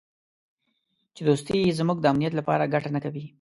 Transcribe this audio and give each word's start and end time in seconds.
چې 1.15 1.21
دوستي 1.27 1.55
یې 1.61 1.77
زموږ 1.79 1.97
د 2.01 2.05
امنیت 2.11 2.33
لپاره 2.39 2.71
ګټه 2.73 2.89
نه 2.95 2.99
کوي. 3.03 3.23